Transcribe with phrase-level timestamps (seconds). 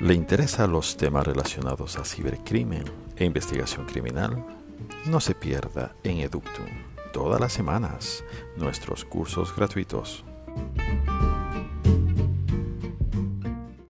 [0.00, 2.84] ¿Le interesan los temas relacionados a cibercrimen
[3.16, 4.42] e investigación criminal?
[5.04, 6.64] No se pierda en Eductum
[7.12, 8.24] todas las semanas
[8.56, 10.24] nuestros cursos gratuitos.